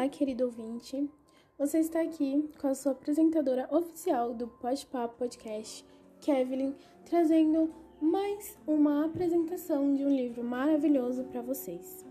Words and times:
Olá, 0.00 0.08
querido 0.08 0.46
ouvinte. 0.46 1.10
Você 1.58 1.78
está 1.78 2.00
aqui 2.00 2.48
com 2.58 2.68
a 2.68 2.74
sua 2.74 2.92
apresentadora 2.92 3.68
oficial 3.70 4.32
do 4.32 4.48
Pode 4.48 4.86
Papo 4.86 5.18
Podcast, 5.18 5.84
Kevin, 6.22 6.74
trazendo 7.04 7.70
mais 8.00 8.56
uma 8.66 9.04
apresentação 9.04 9.94
de 9.94 10.02
um 10.02 10.08
livro 10.08 10.42
maravilhoso 10.42 11.24
para 11.24 11.42
vocês. 11.42 12.02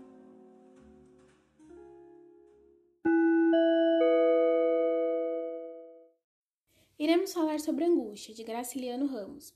Iremos 6.96 7.32
falar 7.32 7.58
sobre 7.58 7.86
Angústia, 7.86 8.32
de 8.32 8.44
Graciliano 8.44 9.06
Ramos. 9.06 9.52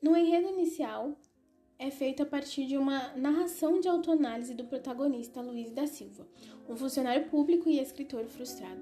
No 0.00 0.16
enredo 0.16 0.46
inicial, 0.46 1.16
é 1.78 1.90
feito 1.90 2.22
a 2.22 2.26
partir 2.26 2.66
de 2.66 2.76
uma 2.76 3.12
narração 3.16 3.80
de 3.80 3.88
autoanálise 3.88 4.54
do 4.54 4.64
protagonista 4.64 5.40
Luiz 5.40 5.70
da 5.70 5.86
Silva, 5.86 6.26
um 6.68 6.76
funcionário 6.76 7.28
público 7.28 7.68
e 7.68 7.80
escritor 7.80 8.24
frustrado. 8.26 8.80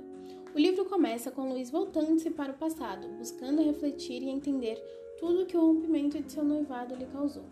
O 0.55 0.59
livro 0.59 0.85
começa 0.85 1.31
com 1.31 1.49
Luiz 1.49 1.71
voltando-se 1.71 2.31
para 2.31 2.53
o 2.53 2.57
passado, 2.57 3.09
buscando 3.17 3.63
refletir 3.63 4.23
e 4.23 4.29
entender 4.29 4.77
tudo 5.19 5.47
que 5.47 5.57
o 5.57 5.61
rompimento 5.61 6.21
de 6.21 6.31
seu 6.31 6.45
noivado 6.45 6.95
lhe 6.95 7.07
causou. 7.07 7.45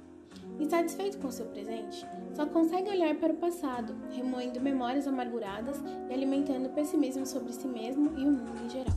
Insatisfeito 0.60 1.18
com 1.18 1.30
seu 1.30 1.46
presente, 1.46 2.06
só 2.34 2.44
consegue 2.46 2.90
olhar 2.90 3.14
para 3.16 3.32
o 3.32 3.36
passado, 3.36 3.96
remoendo 4.10 4.60
memórias 4.60 5.06
amarguradas 5.08 5.78
e 6.08 6.12
alimentando 6.12 6.68
pessimismo 6.74 7.24
sobre 7.24 7.52
si 7.52 7.66
mesmo 7.66 8.12
e 8.18 8.24
o 8.24 8.30
mundo 8.30 8.64
em 8.64 8.68
geral. 8.68 8.96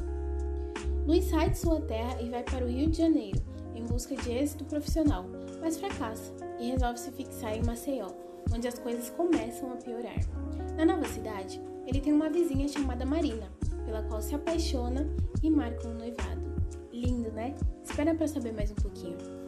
Luiz 1.07 1.25
sai 1.25 1.49
de 1.49 1.57
sua 1.57 1.81
terra 1.81 2.21
e 2.21 2.29
vai 2.29 2.43
para 2.43 2.65
o 2.65 2.67
Rio 2.67 2.89
de 2.89 2.97
Janeiro, 2.97 3.41
em 3.75 3.85
busca 3.85 4.15
de 4.15 4.31
êxito 4.31 4.65
profissional, 4.65 5.25
mas 5.61 5.77
fracassa 5.77 6.33
e 6.59 6.71
resolve 6.71 6.99
se 6.99 7.11
fixar 7.11 7.55
em 7.55 7.63
Maceió, 7.63 8.07
onde 8.53 8.67
as 8.67 8.79
coisas 8.79 9.09
começam 9.09 9.71
a 9.71 9.75
piorar. 9.75 10.19
Na 10.75 10.85
nova 10.85 11.05
cidade, 11.05 11.61
ele 11.85 12.01
tem 12.01 12.13
uma 12.13 12.29
vizinha 12.29 12.67
chamada 12.67 13.05
Marina, 13.05 13.51
pela 13.85 14.03
qual 14.03 14.21
se 14.21 14.33
apaixona 14.35 15.07
e 15.41 15.49
marca 15.49 15.87
um 15.87 15.93
noivado. 15.93 16.41
Lindo, 16.91 17.31
né? 17.31 17.55
Espera 17.83 18.15
para 18.15 18.27
saber 18.27 18.53
mais 18.53 18.71
um 18.71 18.75
pouquinho. 18.75 19.42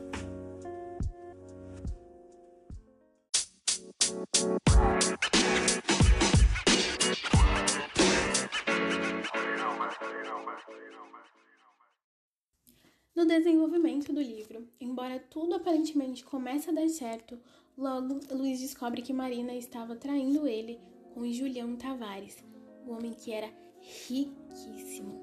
No 13.16 13.26
desenvolvimento 13.26 14.12
do 14.12 14.22
livro, 14.22 14.68
embora 14.78 15.24
tudo 15.30 15.56
aparentemente 15.56 16.26
comece 16.26 16.70
a 16.70 16.74
dar 16.74 16.90
certo, 16.90 17.40
logo 17.78 18.20
Luiz 18.30 18.60
descobre 18.60 19.02
que 19.02 19.14
Marina 19.14 19.54
estava 19.54 19.96
traindo 19.96 20.46
ele 20.46 20.78
com 21.14 21.32
Julião 21.32 21.78
Tavares, 21.78 22.44
o 22.86 22.92
homem 22.92 23.14
que 23.14 23.32
era 23.32 23.50
riquíssimo. 23.80 25.18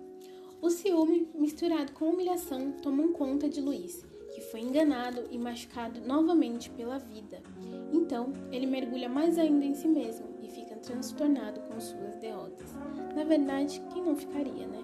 O 0.63 0.71
ciúme, 0.71 1.29
misturado 1.35 1.93
com 1.93 2.09
humilhação, 2.09 2.73
tomam 2.83 3.13
conta 3.13 3.47
de 3.47 3.61
Luiz, 3.61 4.03
que 4.35 4.41
foi 4.41 4.61
enganado 4.61 5.29
e 5.31 5.37
machucado 5.37 6.01
novamente 6.01 6.71
pela 6.71 6.99
vida. 6.99 7.43
Então, 7.93 8.33
ele 8.51 8.65
mergulha 8.65 9.09
mais 9.09 9.37
ainda 9.37 9.67
em 9.67 9.75
si 9.75 9.87
mesmo 9.87 10.29
e 10.43 10.49
fica 10.49 10.77
transtornado 10.77 11.61
com 11.61 11.79
suas 11.79 12.17
derrotas. 12.17 12.73
Na 13.15 13.25
verdade, 13.25 13.83
quem 13.93 14.03
não 14.03 14.17
ficaria, 14.17 14.67
né? 14.67 14.83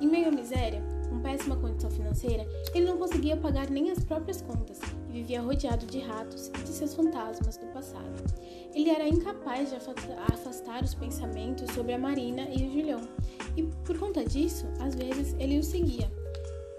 Em 0.00 0.06
meio 0.06 0.28
à 0.28 0.30
miséria, 0.30 0.95
com 1.16 1.22
péssima 1.22 1.56
condição 1.56 1.90
financeira, 1.90 2.46
ele 2.74 2.86
não 2.86 2.98
conseguia 2.98 3.36
pagar 3.36 3.70
nem 3.70 3.90
as 3.90 4.04
próprias 4.04 4.42
contas 4.42 4.78
e 5.08 5.12
vivia 5.12 5.40
rodeado 5.40 5.86
de 5.86 6.00
ratos 6.00 6.48
e 6.48 6.62
de 6.62 6.68
seus 6.68 6.94
fantasmas 6.94 7.56
do 7.56 7.66
passado. 7.68 8.22
Ele 8.74 8.90
era 8.90 9.08
incapaz 9.08 9.70
de 9.70 9.76
afastar 9.76 10.82
os 10.82 10.94
pensamentos 10.94 11.70
sobre 11.72 11.94
a 11.94 11.98
Marina 11.98 12.42
e 12.50 12.66
o 12.66 12.72
Julião, 12.72 13.00
e 13.56 13.62
por 13.84 13.98
conta 13.98 14.24
disso, 14.24 14.66
às 14.80 14.94
vezes 14.94 15.34
ele 15.38 15.58
os 15.58 15.66
seguia, 15.66 16.10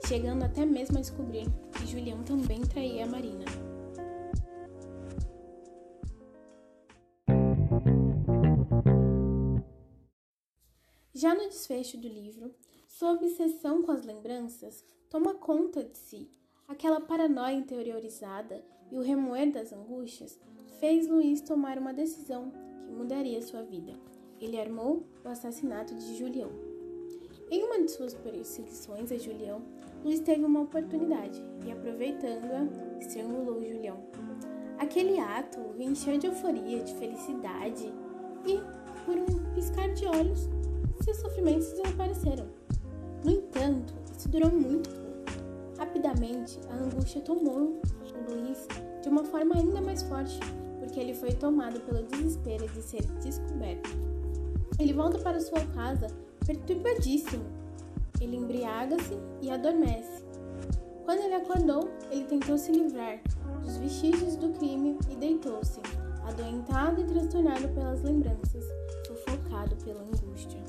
chegando 0.06 0.44
até 0.44 0.66
mesmo 0.66 0.98
a 0.98 1.02
descobrir 1.02 1.48
que 1.72 1.88
Julião 1.88 2.22
também 2.24 2.62
traía 2.62 3.06
a 3.06 3.08
Marina. 3.08 3.46
Já 11.14 11.34
no 11.34 11.50
desfecho 11.50 11.98
do 11.98 12.08
livro, 12.08 12.54
sua 12.98 13.12
obsessão 13.12 13.84
com 13.84 13.92
as 13.92 14.04
lembranças 14.04 14.84
toma 15.08 15.36
conta 15.36 15.84
de 15.84 15.96
si. 15.96 16.32
Aquela 16.68 17.00
paranoia 17.00 17.54
interiorizada 17.54 18.66
e 18.92 18.98
o 18.98 19.04
remoer 19.04 19.52
das 19.52 19.72
angústias 19.72 20.40
fez 20.80 21.08
Luiz 21.08 21.40
tomar 21.42 21.78
uma 21.78 21.94
decisão 21.94 22.52
que 22.84 22.92
mudaria 22.92 23.40
sua 23.44 23.62
vida. 23.62 23.94
Ele 24.42 24.60
armou 24.60 25.06
o 25.24 25.28
assassinato 25.28 25.94
de 25.94 26.18
Julião. 26.18 26.50
Em 27.52 27.64
uma 27.66 27.84
de 27.84 27.92
suas 27.92 28.16
perseguições 28.16 29.12
a 29.12 29.18
Julião, 29.20 29.62
Luiz 30.04 30.20
teve 30.22 30.44
uma 30.44 30.62
oportunidade 30.62 31.40
e, 31.68 31.72
aproveitando-a, 31.72 32.98
estrangulou 33.00 33.64
Julião. 33.64 34.08
Aquele 34.80 35.20
ato 35.20 35.60
o 35.60 35.80
encheu 35.80 36.18
de 36.18 36.26
euforia, 36.26 36.84
de 36.84 36.96
felicidade 36.96 37.94
e, 38.44 38.58
por 39.06 39.16
um 39.16 39.54
piscar 39.54 39.94
de 39.94 40.08
olhos, 40.08 40.50
seus 41.04 41.18
sofrimentos 41.18 41.72
desapareceram. 41.74 42.57
No 43.28 43.34
entanto, 43.34 43.94
isso 44.18 44.30
durou 44.30 44.50
muito. 44.50 44.90
Rapidamente, 45.78 46.62
a 46.70 46.76
angústia 46.76 47.20
tomou 47.20 47.82
o 47.82 48.34
Luiz 48.34 48.66
de 49.04 49.10
uma 49.10 49.26
forma 49.26 49.54
ainda 49.54 49.82
mais 49.82 50.02
forte, 50.04 50.40
porque 50.80 50.98
ele 50.98 51.14
foi 51.14 51.34
tomado 51.34 51.78
pelo 51.82 52.04
desespero 52.04 52.66
de 52.70 52.82
ser 52.82 53.04
descoberto. 53.22 53.90
Ele 54.80 54.94
volta 54.94 55.20
para 55.20 55.42
sua 55.42 55.60
casa 55.76 56.08
perturbadíssimo. 56.46 57.44
Ele 58.22 58.38
embriaga-se 58.38 59.20
e 59.42 59.52
adormece. 59.52 60.24
Quando 61.04 61.20
ele 61.20 61.36
acordou, 61.36 61.90
ele 62.10 62.24
tentou 62.24 62.58
se 62.58 62.72
livrar 62.72 63.20
dos 63.62 63.76
vestígios 63.76 64.38
do 64.38 64.54
crime 64.58 64.98
e 65.12 65.18
deitou-se, 65.18 65.82
adoentado 66.26 67.02
e 67.02 67.04
transtornado 67.04 67.68
pelas 67.74 68.02
lembranças, 68.04 68.64
sufocado 69.06 69.76
pela 69.84 70.02
angústia. 70.02 70.62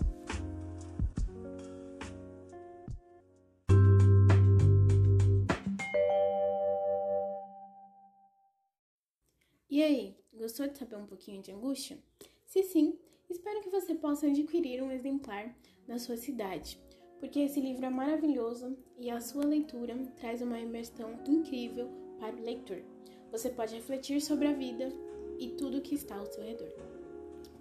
Gostou 10.32 10.66
de 10.66 10.78
saber 10.78 10.96
um 10.96 11.06
pouquinho 11.06 11.42
de 11.42 11.52
angústia? 11.52 11.98
Se 12.44 12.62
sim, 12.62 12.98
espero 13.28 13.60
que 13.60 13.70
você 13.70 13.94
possa 13.94 14.26
adquirir 14.26 14.82
um 14.82 14.90
exemplar 14.90 15.54
na 15.86 15.98
sua 15.98 16.16
cidade, 16.16 16.80
porque 17.18 17.40
esse 17.40 17.60
livro 17.60 17.84
é 17.84 17.90
maravilhoso 17.90 18.76
e 18.98 19.10
a 19.10 19.20
sua 19.20 19.44
leitura 19.44 19.96
traz 20.16 20.42
uma 20.42 20.58
imersão 20.58 21.18
incrível 21.26 21.88
para 22.18 22.36
o 22.36 22.42
leitor. 22.42 22.82
Você 23.30 23.50
pode 23.50 23.74
refletir 23.74 24.20
sobre 24.20 24.48
a 24.48 24.52
vida 24.52 24.90
e 25.38 25.48
tudo 25.50 25.82
que 25.82 25.94
está 25.94 26.16
ao 26.16 26.26
seu 26.26 26.42
redor. 26.42 26.72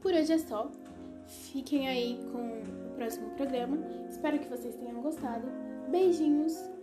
Por 0.01 0.13
hoje 0.13 0.33
é 0.33 0.37
só. 0.37 0.71
Fiquem 1.25 1.87
aí 1.87 2.19
com 2.31 2.61
o 2.61 2.95
próximo 2.95 3.29
programa. 3.31 3.77
Espero 4.09 4.39
que 4.39 4.47
vocês 4.47 4.75
tenham 4.75 5.01
gostado. 5.01 5.47
Beijinhos. 5.89 6.76